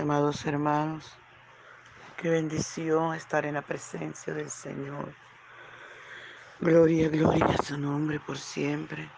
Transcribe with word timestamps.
Amados 0.00 0.46
hermanos. 0.46 1.12
Qué 2.16 2.30
bendición 2.30 3.14
estar 3.14 3.44
en 3.44 3.54
la 3.54 3.62
presencia 3.62 4.32
del 4.32 4.48
Señor. 4.48 5.12
Gloria, 6.60 7.08
gloria 7.08 7.46
a 7.46 7.62
su 7.64 7.76
nombre 7.76 8.20
por 8.20 8.38
siempre. 8.38 9.10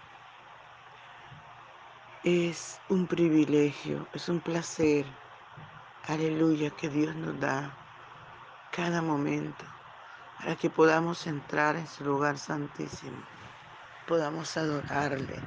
Es 2.25 2.81
un 2.89 3.07
privilegio, 3.07 4.09
es 4.15 4.31
un 4.31 4.41
placer, 4.41 5.05
aleluya, 6.07 6.71
que 6.71 6.89
Dios 6.89 7.15
nos 7.15 7.39
da 7.39 7.77
cada 8.73 9.03
momento 9.03 9.67
para 10.39 10.57
que 10.57 10.71
podamos 10.71 11.27
entrar 11.27 11.77
en 11.77 11.87
su 11.87 12.05
lugar 12.05 12.39
santísimo, 12.39 13.23
podamos 14.09 14.57
adorarle 14.57 15.41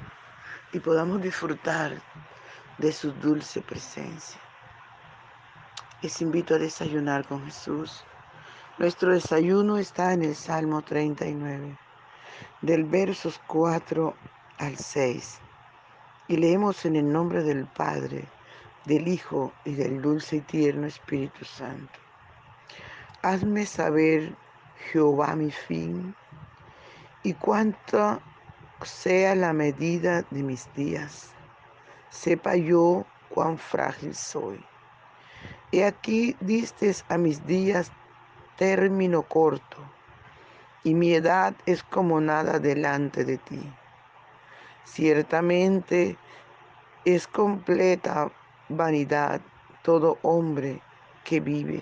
y 0.73 0.79
podamos 0.79 1.23
disfrutar 1.23 1.99
de 2.77 2.91
su 2.91 3.11
dulce 3.13 3.63
presencia. 3.63 4.42
Les 6.03 6.21
invito 6.21 6.55
a 6.55 6.57
desayunar 6.57 7.25
con 7.25 7.45
Jesús. 7.45 8.03
Nuestro 8.77 9.13
desayuno 9.13 9.77
está 9.77 10.11
en 10.11 10.23
el 10.23 10.35
Salmo 10.35 10.81
39, 10.81 11.77
del 12.61 12.83
versos 12.83 13.39
4 13.47 14.13
al 14.57 14.75
6. 14.75 15.39
Y 16.27 16.35
leemos 16.35 16.83
en 16.83 16.97
el 16.97 17.09
nombre 17.09 17.41
del 17.41 17.67
Padre, 17.67 18.27
del 18.83 19.07
Hijo 19.07 19.53
y 19.63 19.75
del 19.75 20.01
dulce 20.01 20.35
y 20.35 20.41
tierno 20.41 20.87
Espíritu 20.87 21.45
Santo. 21.45 21.97
Hazme 23.21 23.65
saber, 23.65 24.35
Jehová, 24.91 25.37
mi 25.37 25.51
fin, 25.51 26.13
y 27.23 27.33
cuánto 27.33 28.19
sea 28.83 29.35
la 29.35 29.53
medida 29.53 30.23
de 30.31 30.43
mis 30.43 30.67
días. 30.73 31.31
Sepa 32.09 32.57
yo 32.57 33.05
cuán 33.29 33.57
frágil 33.57 34.13
soy. 34.13 34.61
Y 35.73 35.81
aquí 35.81 36.37
distes 36.39 37.03
a 37.09 37.17
mis 37.17 37.47
días 37.47 37.91
término 38.57 39.23
corto, 39.23 39.77
y 40.83 40.93
mi 40.93 41.15
edad 41.15 41.55
es 41.65 41.81
como 41.81 42.21
nada 42.21 42.59
delante 42.59 43.25
de 43.25 43.39
ti. 43.39 43.59
Ciertamente 44.83 46.15
es 47.05 47.25
completa 47.25 48.31
vanidad 48.69 49.41
todo 49.81 50.19
hombre 50.21 50.79
que 51.23 51.39
vive. 51.39 51.81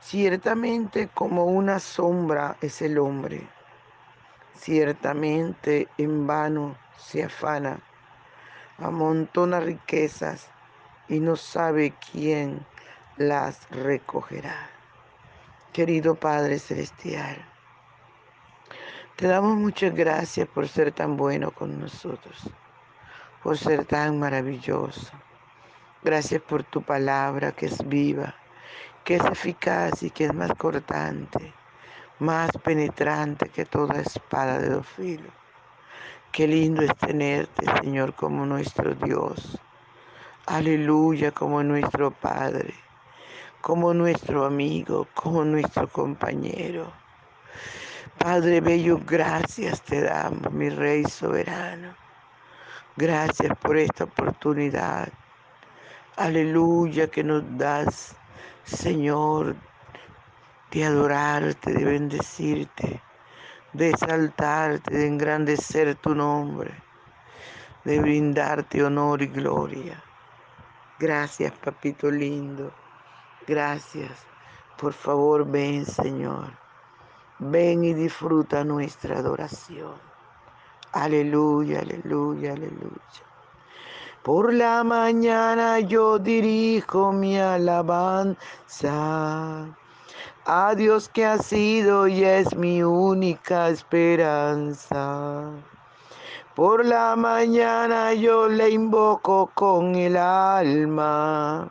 Ciertamente 0.00 1.08
como 1.08 1.44
una 1.44 1.80
sombra 1.80 2.56
es 2.62 2.80
el 2.80 2.96
hombre. 2.96 3.46
Ciertamente 4.54 5.86
en 5.98 6.26
vano 6.26 6.78
se 6.96 7.24
afana, 7.24 7.78
amontona 8.78 9.60
riquezas 9.60 10.48
y 11.08 11.20
no 11.20 11.36
sabe 11.36 11.92
quién 12.10 12.64
las 13.16 13.66
recogerá. 13.70 14.68
Querido 15.72 16.16
Padre 16.16 16.58
Celestial, 16.58 17.42
te 19.16 19.26
damos 19.26 19.56
muchas 19.56 19.94
gracias 19.94 20.46
por 20.48 20.68
ser 20.68 20.92
tan 20.92 21.16
bueno 21.16 21.50
con 21.50 21.80
nosotros, 21.80 22.50
por 23.42 23.56
ser 23.56 23.86
tan 23.86 24.18
maravilloso. 24.18 25.12
Gracias 26.02 26.42
por 26.42 26.62
tu 26.64 26.82
palabra 26.82 27.52
que 27.52 27.66
es 27.66 27.88
viva, 27.88 28.34
que 29.02 29.16
es 29.16 29.24
eficaz 29.24 30.02
y 30.02 30.10
que 30.10 30.26
es 30.26 30.34
más 30.34 30.52
cortante, 30.52 31.54
más 32.18 32.50
penetrante 32.62 33.48
que 33.48 33.64
toda 33.64 34.00
espada 34.00 34.58
de 34.58 34.68
dos 34.68 34.86
filos. 34.86 35.32
Qué 36.32 36.46
lindo 36.46 36.82
es 36.82 36.94
tenerte, 36.98 37.64
Señor, 37.80 38.14
como 38.14 38.44
nuestro 38.44 38.94
Dios. 38.94 39.58
Aleluya, 40.44 41.32
como 41.32 41.62
nuestro 41.62 42.10
Padre 42.10 42.85
como 43.66 43.92
nuestro 43.92 44.44
amigo, 44.44 45.08
como 45.12 45.44
nuestro 45.44 45.88
compañero. 45.88 46.92
Padre 48.16 48.60
Bello, 48.60 49.00
gracias 49.04 49.82
te 49.82 50.02
damos, 50.02 50.52
mi 50.52 50.68
Rey 50.68 51.02
soberano. 51.02 51.92
Gracias 52.96 53.58
por 53.58 53.76
esta 53.76 54.04
oportunidad. 54.04 55.08
Aleluya 56.14 57.08
que 57.08 57.24
nos 57.24 57.42
das, 57.58 58.14
Señor, 58.62 59.56
de 60.70 60.84
adorarte, 60.84 61.72
de 61.72 61.84
bendecirte, 61.84 63.02
de 63.72 63.90
exaltarte, 63.90 64.96
de 64.96 65.08
engrandecer 65.08 65.96
tu 65.96 66.14
nombre, 66.14 66.70
de 67.82 67.98
brindarte 67.98 68.84
honor 68.84 69.22
y 69.22 69.26
gloria. 69.26 70.00
Gracias, 71.00 71.50
papito 71.58 72.08
lindo. 72.12 72.72
Gracias. 73.46 74.26
Por 74.76 74.92
favor, 74.92 75.46
ven, 75.46 75.86
Señor. 75.86 76.50
Ven 77.38 77.84
y 77.84 77.94
disfruta 77.94 78.64
nuestra 78.64 79.18
adoración. 79.18 79.94
Aleluya, 80.92 81.80
aleluya, 81.80 82.54
aleluya. 82.54 83.22
Por 84.22 84.52
la 84.52 84.82
mañana 84.82 85.78
yo 85.78 86.18
dirijo 86.18 87.12
mi 87.12 87.38
alabanza 87.38 88.36
a 90.44 90.74
Dios 90.74 91.08
que 91.08 91.24
ha 91.24 91.38
sido 91.38 92.08
y 92.08 92.24
es 92.24 92.56
mi 92.56 92.82
única 92.82 93.68
esperanza. 93.68 95.50
Por 96.56 96.84
la 96.84 97.14
mañana 97.14 98.12
yo 98.14 98.48
le 98.48 98.70
invoco 98.70 99.50
con 99.54 99.94
el 99.94 100.16
alma 100.16 101.70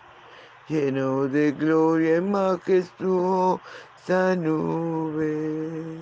lleno 0.71 1.27
de 1.27 1.51
gloria 1.51 2.15
en 2.15 2.31
majestuosa 2.31 3.59
nube. 4.37 5.97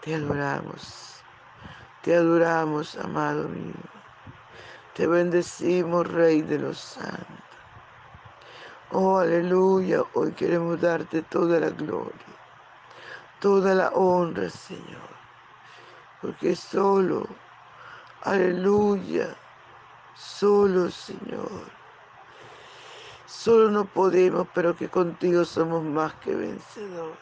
Te 0.00 0.14
adoramos. 0.14 1.20
Te 2.02 2.14
adoramos, 2.14 2.96
amado 2.96 3.48
mío. 3.48 3.74
Te 4.94 5.08
bendecimos, 5.08 6.06
Rey 6.06 6.42
de 6.42 6.60
los 6.60 6.78
santos. 6.78 7.26
Oh, 8.92 9.18
aleluya. 9.18 10.02
Hoy 10.14 10.30
queremos 10.32 10.80
darte 10.80 11.22
toda 11.22 11.58
la 11.58 11.70
gloria, 11.70 12.32
toda 13.40 13.74
la 13.74 13.88
honra, 13.90 14.48
Señor. 14.48 15.10
Porque 16.22 16.54
solo, 16.54 17.26
aleluya, 18.22 19.36
solo, 20.14 20.88
Señor. 20.90 21.79
Solo 23.30 23.70
no 23.70 23.84
podemos, 23.84 24.48
pero 24.52 24.74
que 24.74 24.88
contigo 24.88 25.44
somos 25.44 25.84
más 25.84 26.12
que 26.14 26.34
vencedores. 26.34 27.16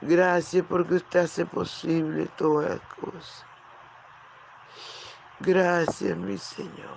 Gracias 0.00 0.64
porque 0.68 0.94
usted 0.94 1.20
hace 1.20 1.44
posible 1.44 2.26
todas 2.36 2.70
las 2.70 2.80
cosas. 2.94 3.44
Gracias, 5.40 6.16
mi 6.16 6.38
Señor. 6.38 6.96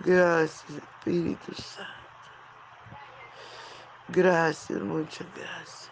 Gracias, 0.00 0.68
Espíritu 0.68 1.54
Santo. 1.54 1.92
Gracias, 4.08 4.80
muchas 4.80 5.26
gracias. 5.36 5.90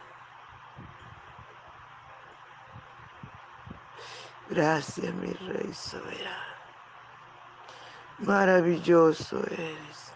Gracias, 4.49 5.15
mi 5.15 5.33
Rey 5.33 5.73
soberano. 5.73 6.60
Maravilloso 8.21 9.43
eres. 9.47 10.13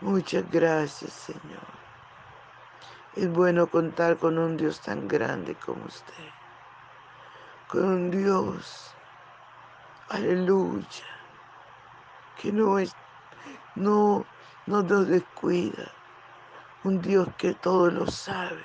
Muchas 0.00 0.48
gracias, 0.52 1.12
Señor. 1.12 1.66
Es 3.16 3.28
bueno 3.28 3.66
contar 3.66 4.16
con 4.16 4.38
un 4.38 4.56
Dios 4.56 4.80
tan 4.80 5.08
grande 5.08 5.56
como 5.56 5.84
usted. 5.86 6.30
Con 7.66 7.84
un 7.84 8.10
Dios, 8.12 8.94
aleluya, 10.10 11.06
que 12.40 12.52
no, 12.52 12.78
es, 12.78 12.94
no, 13.74 14.24
no 14.66 14.82
nos 14.84 15.08
descuida. 15.08 15.90
Un 16.84 17.00
Dios 17.00 17.28
que 17.36 17.54
todo 17.54 17.90
lo 17.90 18.06
sabe. 18.06 18.64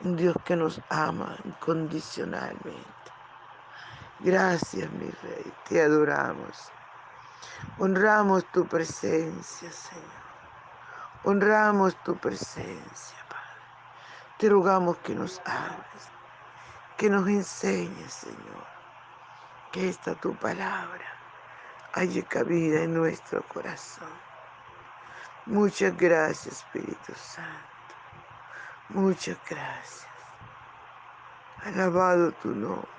Un 0.00 0.14
Dios 0.14 0.36
que 0.44 0.56
nos 0.56 0.78
ama 0.90 1.38
incondicionalmente. 1.42 2.95
Gracias, 4.20 4.90
mi 4.92 5.10
Rey, 5.10 5.52
te 5.68 5.82
adoramos. 5.82 6.72
Honramos 7.78 8.44
tu 8.52 8.66
presencia, 8.66 9.70
Señor. 9.70 10.04
Honramos 11.24 11.96
tu 12.02 12.16
presencia. 12.16 13.16
Te 14.38 14.50
rogamos 14.50 14.98
que 14.98 15.14
nos 15.14 15.40
hables, 15.46 16.10
que 16.98 17.08
nos 17.08 17.26
enseñes, 17.26 18.12
Señor, 18.12 18.66
que 19.72 19.88
esta 19.88 20.14
tu 20.14 20.34
palabra 20.36 21.06
haya 21.94 22.22
cabida 22.22 22.82
en 22.82 22.92
nuestro 22.92 23.42
corazón. 23.48 24.10
Muchas 25.46 25.96
gracias, 25.96 26.56
Espíritu 26.56 27.14
Santo. 27.14 27.94
Muchas 28.90 29.38
gracias. 29.48 30.06
Alabado 31.64 32.32
tu 32.32 32.50
nombre. 32.54 32.95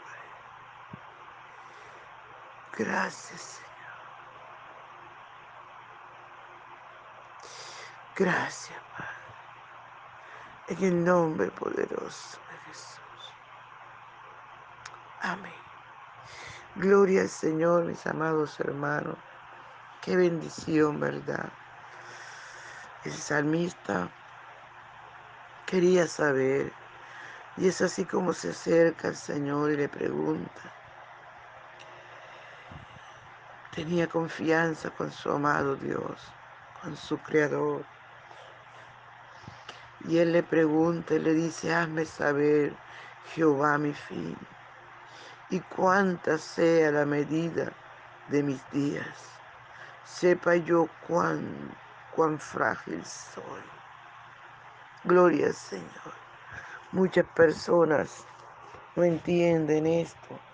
Gracias, 2.77 3.41
Señor. 3.41 3.67
Gracias, 8.15 8.79
Padre 8.97 9.17
en 10.67 10.83
el 10.83 11.03
nombre 11.03 11.49
poderoso 11.51 12.39
de 12.51 12.57
Jesús. 12.67 13.33
Amén. 15.21 15.53
Gloria 16.75 17.21
al 17.21 17.29
Señor, 17.29 17.85
mis 17.85 18.05
amados 18.05 18.59
hermanos. 18.59 19.17
Qué 20.01 20.15
bendición, 20.15 20.99
¿verdad? 20.99 21.49
El 23.03 23.13
salmista 23.13 24.09
quería 25.65 26.05
saber, 26.07 26.73
y 27.55 27.69
es 27.69 27.81
así 27.81 28.05
como 28.05 28.33
se 28.33 28.49
acerca 28.49 29.07
al 29.07 29.15
Señor 29.15 29.71
y 29.71 29.77
le 29.77 29.89
pregunta. 29.89 30.76
Tenía 33.77 34.07
confianza 34.07 34.89
con 34.89 35.11
su 35.11 35.29
amado 35.29 35.75
Dios, 35.75 36.19
con 36.81 36.97
su 36.97 37.15
Creador 37.19 37.85
y 40.05 40.17
él 40.17 40.31
le 40.31 40.41
pregunta 40.41 41.13
y 41.13 41.19
le 41.19 41.35
dice, 41.35 41.71
hazme 41.71 42.03
saber, 42.03 42.73
Jehová, 43.35 43.77
mi 43.77 43.93
fin, 43.93 44.35
y 45.51 45.59
cuánta 45.59 46.39
sea 46.39 46.89
la 46.89 47.05
medida 47.05 47.71
de 48.29 48.41
mis 48.41 48.67
días. 48.71 49.15
Sepa 50.05 50.55
yo 50.55 50.89
cuán, 51.07 51.45
cuán 52.15 52.39
frágil 52.39 53.05
soy. 53.05 53.61
Gloria 55.03 55.45
al 55.47 55.53
Señor. 55.53 56.13
Muchas 56.93 57.25
personas 57.35 58.25
no 58.95 59.03
entienden 59.03 59.85
esto. 59.85 60.46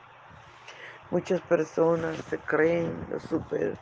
Muchas 1.13 1.41
personas 1.41 2.17
se 2.27 2.39
creen 2.39 3.05
los 3.11 3.21
super, 3.21 3.77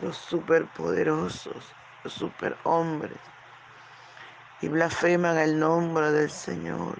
los 0.00 0.16
superpoderosos, 0.16 1.70
los 2.02 2.12
superhombres 2.14 3.18
y 4.62 4.68
blasfeman 4.68 5.36
el 5.36 5.60
nombre 5.60 6.12
del 6.12 6.30
Señor. 6.30 6.96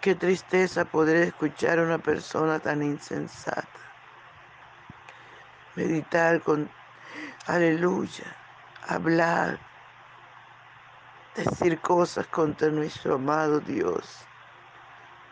Qué 0.00 0.14
tristeza 0.14 0.84
poder 0.84 1.16
escuchar 1.16 1.80
a 1.80 1.82
una 1.82 1.98
persona 1.98 2.60
tan 2.60 2.84
insensata. 2.84 3.66
Meditar 5.74 6.40
con, 6.42 6.70
aleluya, 7.48 8.36
hablar, 8.86 9.58
decir 11.34 11.80
cosas 11.80 12.28
contra 12.28 12.68
nuestro 12.68 13.16
amado 13.16 13.58
Dios, 13.58 14.24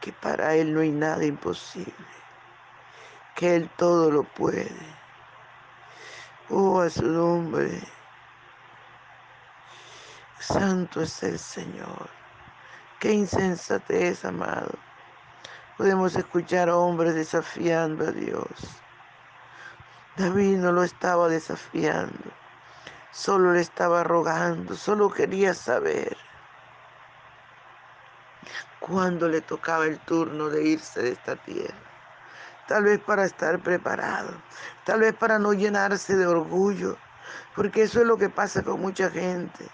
que 0.03 0.13
para 0.13 0.55
Él 0.57 0.75
no 0.75 0.81
hay 0.81 0.91
nada 0.91 1.25
imposible, 1.25 1.95
que 3.37 3.57
Él 3.57 3.71
todo 3.77 4.11
lo 4.11 4.25
puede. 4.25 4.77
Oh, 6.51 6.81
a 6.81 6.91
su 6.91 7.07
nombre. 7.07 7.81
Santo 10.41 11.01
es 11.01 11.23
el 11.23 11.39
Señor. 11.39 12.11
Qué 12.99 13.13
insensatez, 13.13 14.25
amado. 14.25 14.73
Podemos 15.79 16.17
escuchar 16.17 16.69
a 16.69 16.77
hombres 16.77 17.15
desafiando 17.15 18.09
a 18.09 18.11
Dios. 18.11 18.49
David 20.17 20.59
no 20.59 20.73
lo 20.73 20.83
estaba 20.83 21.29
desafiando, 21.29 22.31
solo 23.13 23.55
le 23.55 23.61
estaba 23.61 24.05
rogando, 24.05 24.75
solo 24.75 25.11
quería 25.11 25.55
saber 25.55 26.17
cuándo 28.87 29.29
le 29.29 29.41
tocaba 29.41 29.87
el 29.87 29.99
turno 30.01 30.49
de 30.49 30.65
irse 30.65 31.03
de 31.03 31.13
esta 31.13 31.37
tierra. 31.37 31.79
Tal 32.69 32.85
vez 32.85 33.01
para 33.01 33.25
estar 33.25 33.61
preparado, 33.61 34.35
tal 34.85 35.01
vez 35.01 35.15
para 35.15 35.39
no 35.39 35.53
llenarse 35.53 36.17
de 36.17 36.27
orgullo, 36.27 36.97
porque 37.55 37.83
eso 37.83 38.01
es 38.01 38.07
lo 38.07 38.17
que 38.17 38.29
pasa 38.29 38.63
con 38.63 38.81
mucha 38.81 39.11
gente. 39.11 39.69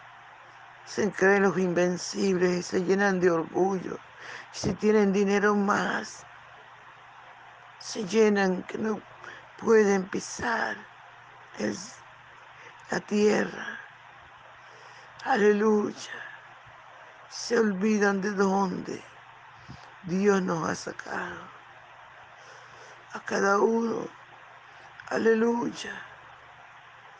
Se 0.84 1.10
creen 1.10 1.42
los 1.42 1.58
invencibles 1.58 2.50
y 2.58 2.62
se 2.62 2.84
llenan 2.84 3.20
de 3.20 3.30
orgullo. 3.30 3.98
Si 4.52 4.72
tienen 4.74 5.12
dinero 5.12 5.54
más, 5.54 6.24
se 7.78 8.04
llenan 8.04 8.62
que 8.64 8.78
no 8.78 9.00
pueden 9.58 10.08
pisar 10.08 10.76
la 12.90 13.00
tierra. 13.00 13.78
Aleluya. 15.24 16.27
Se 17.30 17.58
olvidan 17.58 18.20
de 18.20 18.30
dónde 18.30 19.02
Dios 20.04 20.42
nos 20.42 20.68
ha 20.68 20.74
sacado. 20.74 21.40
A 23.12 23.20
cada 23.20 23.58
uno. 23.58 24.08
Aleluya. 25.10 25.92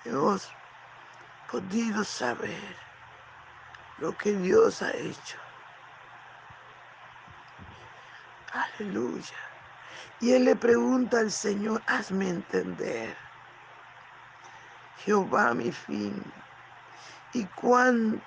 Hemos 0.04 0.50
podido 1.50 2.04
saber 2.04 2.76
lo 3.98 4.16
que 4.16 4.32
Dios 4.32 4.82
ha 4.82 4.90
hecho. 4.92 5.38
Aleluya. 8.52 9.36
Y 10.20 10.32
él 10.32 10.46
le 10.46 10.56
pregunta 10.56 11.20
al 11.20 11.30
Señor, 11.30 11.82
hazme 11.86 12.28
entender, 12.28 13.16
Jehová 15.04 15.54
mi 15.54 15.70
fin, 15.70 16.22
y 17.32 17.44
cuán, 17.44 18.20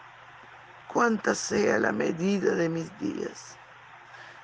cuánta 0.92 1.34
sea 1.34 1.80
la 1.80 1.92
medida 1.92 2.54
de 2.54 2.68
mis 2.68 2.98
días. 3.00 3.58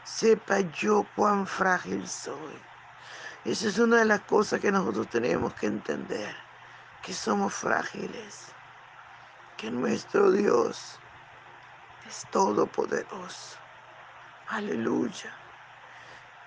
Sepa 0.04 0.60
yo 0.72 1.06
cuán 1.16 1.46
frágil 1.46 2.08
soy. 2.08 2.58
Esa 3.44 3.68
es 3.68 3.78
una 3.78 3.98
de 3.98 4.06
las 4.06 4.22
cosas 4.22 4.60
que 4.60 4.72
nosotros 4.72 5.10
tenemos 5.10 5.54
que 5.56 5.68
entender, 5.68 6.36
que 7.02 7.14
somos 7.14 7.54
frágiles, 7.54 8.48
que 9.58 9.70
nuestro 9.70 10.32
Dios 10.32 11.00
es 12.08 12.26
todopoderoso. 12.32 13.58
Aleluya. 14.48 15.34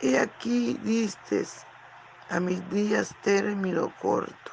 He 0.01 0.19
aquí 0.19 0.79
diste 0.83 1.47
a 2.31 2.41
mis 2.41 2.67
días 2.71 3.15
término 3.23 3.95
corto, 4.01 4.53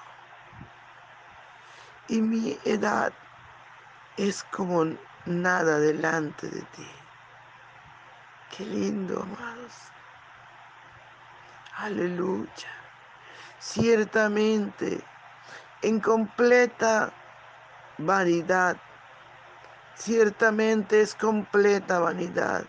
y 2.10 2.22
mi 2.22 2.58
edad 2.66 3.14
es 4.18 4.44
como 4.52 4.98
nada 5.28 5.80
delante 5.80 6.48
de 6.48 6.62
ti. 6.62 6.88
Qué 8.56 8.66
lindo, 8.66 9.22
amados. 9.22 9.74
Aleluya. 11.76 12.72
Ciertamente, 13.60 15.04
en 15.82 16.00
completa 16.00 17.12
vanidad, 17.98 18.78
ciertamente 19.96 21.02
es 21.02 21.14
completa 21.14 22.00
vanidad 22.00 22.66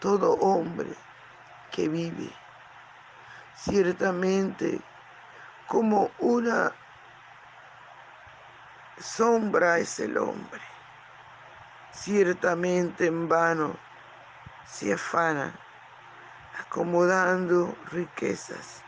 todo 0.00 0.32
hombre 0.34 0.94
que 1.70 1.88
vive. 1.88 2.30
Ciertamente, 3.56 4.80
como 5.66 6.10
una 6.18 6.72
sombra 9.00 9.78
es 9.78 9.98
el 10.00 10.16
hombre. 10.16 10.67
Ciertamente 12.00 13.06
en 13.06 13.28
vano 13.28 13.76
se 14.64 14.92
afana 14.92 15.52
acomodando 16.60 17.76
riquezas 17.90 18.82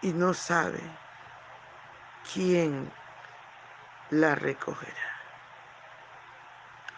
y 0.00 0.12
no 0.12 0.32
sabe 0.32 0.80
quién 2.32 2.90
la 4.10 4.34
recogerá. 4.34 4.92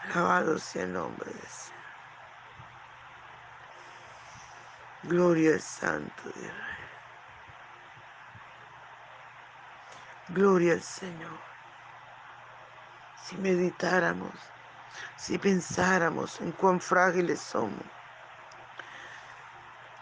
Alabado 0.05 0.59
sea 0.59 0.85
el 0.85 0.93
nombre 0.93 1.31
de 1.31 1.39
Dios. 1.39 1.73
Gloria 5.03 5.55
al 5.55 5.61
Santo 5.61 6.23
de. 6.31 6.53
Gloria 10.29 10.75
al 10.75 10.83
Señor. 10.83 11.56
Si 13.29 13.37
meditáramos, 13.39 14.31
si 15.17 15.37
pensáramos 15.37 16.41
en 16.41 16.53
cuán 16.53 16.81
frágiles 16.81 17.41
somos, 17.41 17.85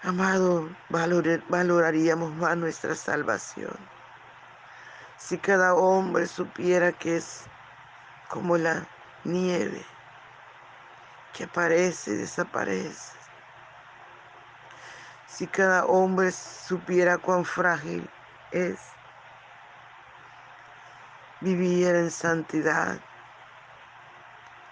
amado, 0.02 0.68
valoraríamos 0.90 2.34
más 2.34 2.54
nuestra 2.58 2.94
salvación. 2.94 3.74
Si 5.16 5.38
cada 5.38 5.72
hombre 5.72 6.26
supiera 6.26 6.92
que 6.92 7.16
es 7.16 7.46
como 8.28 8.58
la 8.58 8.86
nieve 9.24 9.82
que 11.32 11.44
aparece 11.44 12.10
y 12.10 12.16
desaparece, 12.16 13.16
si 15.26 15.46
cada 15.46 15.86
hombre 15.86 16.30
supiera 16.30 17.16
cuán 17.16 17.46
frágil 17.46 18.06
es, 18.50 18.78
viviera 21.40 22.00
en 22.00 22.10
santidad. 22.10 23.00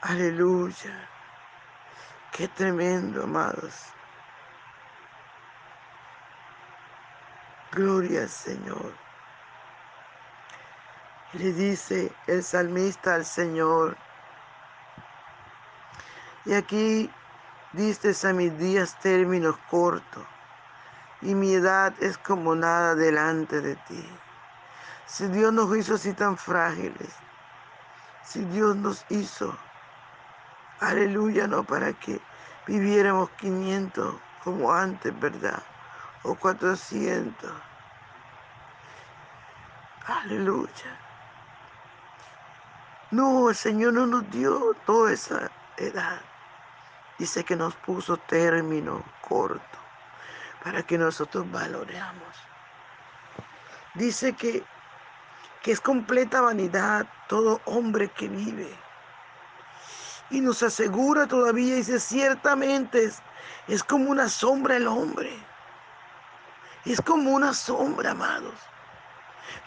Aleluya. 0.02 1.08
Qué 2.32 2.48
tremendo, 2.48 3.22
amados. 3.22 3.86
Gloria 7.70 8.22
al 8.22 8.28
Señor. 8.28 8.92
le 11.34 11.52
dice 11.52 12.12
el 12.26 12.42
salmista 12.42 13.14
al 13.14 13.24
Señor, 13.24 13.96
y 16.44 16.54
aquí 16.54 17.10
diste 17.72 18.12
a 18.28 18.32
mis 18.32 18.58
días 18.58 18.98
términos 18.98 19.56
cortos 19.70 20.26
y 21.22 21.34
mi 21.36 21.54
edad 21.54 21.94
es 22.00 22.18
como 22.18 22.56
nada 22.56 22.96
delante 22.96 23.60
de 23.60 23.76
ti. 23.76 24.04
Si 25.06 25.28
Dios 25.28 25.52
nos 25.52 25.74
hizo 25.76 25.94
así 25.94 26.12
tan 26.12 26.36
frágiles, 26.36 27.14
si 28.24 28.44
Dios 28.46 28.74
nos 28.76 29.06
hizo, 29.08 29.56
aleluya, 30.82 31.46
no 31.46 31.64
para 31.64 31.92
que 31.92 32.20
viviéramos 32.66 33.30
500 33.30 34.14
como 34.44 34.72
antes, 34.72 35.18
¿verdad? 35.18 35.62
O 36.24 36.34
400. 36.34 37.50
Aleluya. 40.06 40.98
No, 43.10 43.50
el 43.50 43.54
Señor 43.54 43.92
no 43.92 44.06
nos 44.06 44.30
dio 44.30 44.74
toda 44.86 45.12
esa 45.12 45.50
edad. 45.76 46.20
Dice 47.18 47.44
que 47.44 47.56
nos 47.56 47.74
puso 47.76 48.16
término 48.16 49.04
corto 49.20 49.78
para 50.64 50.82
que 50.82 50.98
nosotros 50.98 51.50
valoremos. 51.50 52.36
Dice 53.94 54.32
que, 54.32 54.64
que 55.62 55.72
es 55.72 55.80
completa 55.80 56.40
vanidad 56.40 57.06
todo 57.28 57.60
hombre 57.66 58.08
que 58.08 58.28
vive. 58.28 58.74
Y 60.32 60.40
nos 60.40 60.62
asegura 60.62 61.26
todavía, 61.26 61.76
dice, 61.76 62.00
ciertamente 62.00 63.04
es, 63.04 63.22
es 63.68 63.84
como 63.84 64.10
una 64.10 64.28
sombra 64.30 64.76
el 64.76 64.88
hombre. 64.88 65.30
Es 66.86 67.00
como 67.02 67.32
una 67.32 67.52
sombra, 67.52 68.12
amados. 68.12 68.54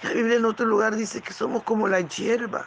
La 0.01 0.09
Biblia 0.09 0.37
en 0.37 0.45
otro 0.45 0.65
lugar 0.65 0.95
dice 0.95 1.21
que 1.21 1.33
somos 1.33 1.61
como 1.63 1.87
la 1.87 2.01
hierba, 2.01 2.65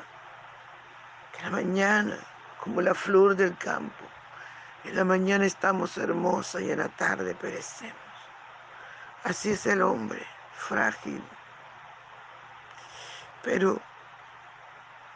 que 1.37 1.43
la 1.43 1.51
mañana, 1.51 2.17
como 2.63 2.81
la 2.81 2.95
flor 2.95 3.35
del 3.35 3.57
campo. 3.59 4.05
En 4.85 4.95
la 4.95 5.05
mañana 5.05 5.45
estamos 5.45 5.99
hermosa 5.99 6.61
y 6.61 6.71
en 6.71 6.79
la 6.79 6.89
tarde 6.89 7.35
perecemos. 7.35 7.97
Así 9.25 9.51
es 9.51 9.67
el 9.67 9.83
hombre, 9.83 10.25
frágil. 10.55 11.23
Pero 13.43 13.81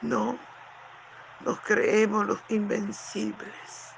no, 0.01 0.37
nos 1.45 1.61
creemos 1.61 2.27
los 2.27 2.41
invencibles 2.49 3.95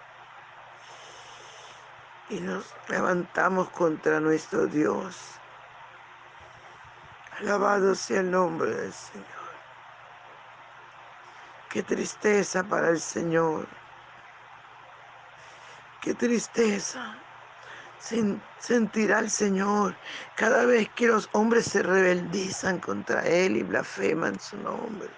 y 2.28 2.40
nos 2.40 2.74
levantamos 2.88 3.70
contra 3.70 4.20
nuestro 4.20 4.66
Dios. 4.66 5.16
Alabado 7.38 7.94
sea 7.94 8.20
el 8.20 8.30
nombre 8.30 8.70
del 8.70 8.92
Señor. 8.92 9.26
Qué 11.68 11.82
tristeza 11.82 12.62
para 12.62 12.90
el 12.90 13.00
Señor 13.00 13.66
Qué 16.04 16.12
tristeza 16.12 17.16
sentir 18.58 19.10
al 19.14 19.30
Señor 19.30 19.96
cada 20.36 20.66
vez 20.66 20.90
que 20.90 21.06
los 21.06 21.30
hombres 21.32 21.64
se 21.64 21.82
rebeldizan 21.82 22.78
contra 22.78 23.22
Él 23.22 23.56
y 23.56 23.62
blasfeman 23.62 24.38
su 24.38 24.58
nombre. 24.58 25.08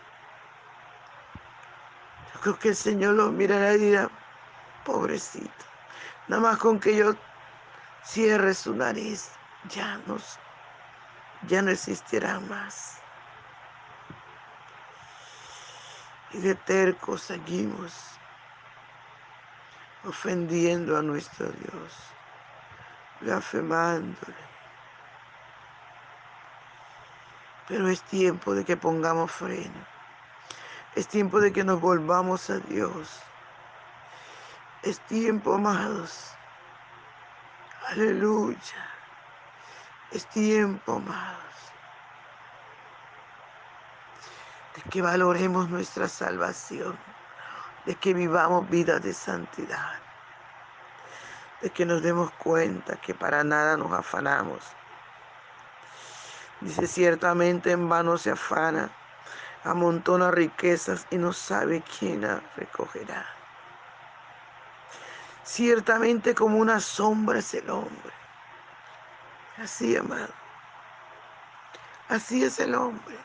Yo 2.37 2.43
creo 2.43 2.59
que 2.59 2.69
el 2.69 2.77
Señor 2.77 3.15
los 3.15 3.33
mirará 3.33 3.73
y 3.73 3.79
dirá, 3.79 4.11
pobrecito, 4.85 5.65
nada 6.29 6.43
más 6.43 6.59
con 6.59 6.79
que 6.79 6.95
yo 6.95 7.15
cierre 8.05 8.53
su 8.53 8.75
nariz, 8.75 9.31
ya 9.71 9.97
no, 10.07 10.19
ya 11.49 11.63
no 11.63 11.71
existirá 11.71 12.39
más. 12.41 12.99
Y 16.33 16.41
de 16.41 16.55
terco 16.55 17.17
seguimos 17.17 17.95
ofendiendo 20.05 20.99
a 20.99 21.01
nuestro 21.01 21.51
Dios, 21.53 21.95
blasfemándole. 23.23 24.37
Pero 27.67 27.89
es 27.89 28.03
tiempo 28.03 28.55
de 28.55 28.63
que 28.63 28.77
pongamos 28.77 29.33
freno. 29.33 29.96
Es 30.97 31.07
tiempo 31.07 31.39
de 31.41 31.53
que 31.53 31.63
nos 31.63 31.81
volvamos 31.81 32.51
a 32.51 32.59
Dios. 32.59 33.21
Es 34.83 34.99
tiempo, 35.07 35.55
amados. 35.55 36.33
Aleluya. 37.89 38.91
Es 40.11 40.27
tiempo, 40.31 40.95
amados. 40.95 41.45
De 44.75 44.83
que 44.91 45.01
valoremos 45.03 45.71
nuestra 45.71 46.09
salvación 46.09 46.99
de 47.87 47.95
que 47.95 48.13
vivamos 48.13 48.69
vidas 48.69 49.01
de 49.01 49.15
santidad, 49.15 49.93
de 51.63 51.71
que 51.71 51.87
nos 51.87 52.03
demos 52.03 52.33
cuenta 52.33 52.97
que 52.97 53.15
para 53.15 53.45
nada 53.45 53.77
nos 53.77 53.93
afanamos. 53.93 54.59
Dice, 56.61 56.89
ciertamente 56.89 57.71
en 57.71 57.89
vano 57.89 58.19
se 58.19 58.33
afana, 58.33 58.91
amontona 59.67 60.31
riquezas 60.31 61.07
y 61.11 61.19
no 61.19 61.33
sabe 61.33 61.83
quién 61.99 62.23
las 62.23 62.41
recogerá. 62.57 63.27
Ciertamente 65.43 66.35
como 66.35 66.59
una 66.59 66.81
sombra 66.81 67.41
es 67.41 67.53
el 67.55 67.69
hombre. 67.71 68.13
Así, 69.59 69.97
amado. 69.97 70.33
Así 72.09 72.45
es 72.45 72.61
el 72.61 72.75
hombre. 72.75 73.17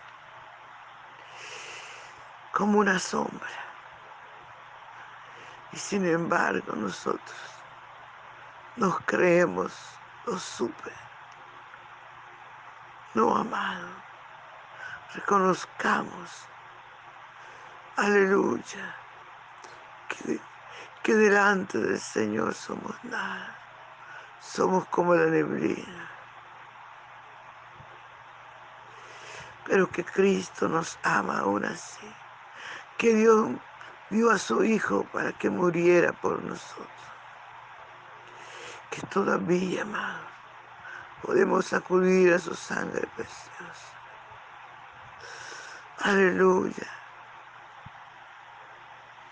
Como 2.51 2.79
una 2.79 2.97
sombra. 2.99 3.49
Y 5.71 5.77
sin 5.77 6.05
embargo 6.05 6.75
nosotros 6.75 7.39
nos 8.75 8.99
creemos 9.01 9.73
los 10.25 10.41
super. 10.41 10.93
No, 13.13 13.35
amado. 13.35 14.10
Reconozcamos, 15.13 16.47
aleluya, 17.97 18.95
que, 21.03 21.13
delante 21.13 21.79
del 21.79 21.99
Señor 21.99 22.53
somos 22.53 22.95
nada. 23.03 23.57
Somos 24.39 24.85
como 24.87 25.13
la 25.13 25.25
neblina. 25.25 26.09
Pero 29.65 29.89
que 29.89 30.05
Cristo 30.05 30.69
nos 30.69 30.97
ama 31.03 31.39
aún 31.39 31.65
así. 31.65 32.09
Que 32.97 33.13
Dios 33.13 33.49
dio 34.09 34.31
a 34.31 34.37
su 34.37 34.63
Hijo 34.63 35.03
para 35.11 35.33
que 35.33 35.49
muriera 35.49 36.13
por 36.13 36.41
nosotros. 36.41 36.87
Que 38.89 39.01
todavía, 39.07 39.81
amado, 39.81 40.23
podemos 41.21 41.73
acudir 41.73 42.33
a 42.33 42.39
su 42.39 42.55
sangre 42.55 43.07
preciosa. 43.15 44.00
Aleluya. 46.03 46.87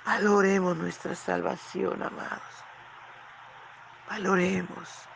Valoremos 0.05 0.77
nuestra 0.77 1.15
salvación, 1.15 2.03
amados. 2.03 2.63
Valoremos. 4.07 5.07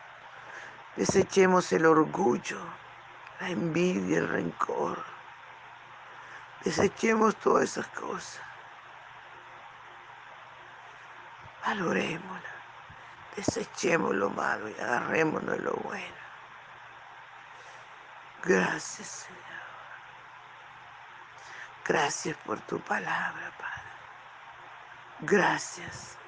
Desechemos 0.96 1.72
el 1.72 1.86
orgullo, 1.86 2.58
la 3.40 3.50
envidia, 3.50 4.18
el 4.18 4.28
rencor. 4.28 5.00
Desechemos 6.64 7.36
todas 7.36 7.64
esas 7.64 7.86
cosas. 7.88 8.40
Valorémosla. 11.64 12.54
Desechemos 13.36 14.12
lo 14.14 14.30
malo 14.30 14.68
y 14.68 14.74
agarrémonos 14.74 15.58
lo 15.60 15.72
bueno. 15.84 16.14
Gracias, 18.42 19.26
Señor. 19.26 19.53
Gracias 21.84 22.36
por 22.38 22.60
tu 22.62 22.80
palabra, 22.80 23.52
Padre. 23.58 23.92
Gracias. 25.20 26.18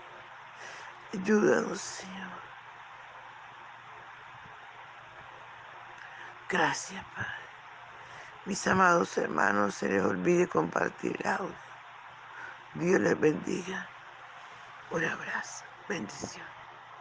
Ayúdanos, 1.14 1.80
Señor. 1.80 2.42
Gracias, 6.48 7.04
Padre. 7.14 7.30
Mis 8.44 8.66
amados 8.66 9.16
hermanos, 9.18 9.74
se 9.74 9.88
les 9.88 10.02
olvide 10.02 10.48
compartir 10.48 11.16
el 11.20 11.30
audio. 11.30 11.56
Dios 12.74 13.00
les 13.00 13.18
bendiga. 13.18 13.88
Un 14.90 15.04
abrazo. 15.04 15.64
Bendición. 15.88 16.55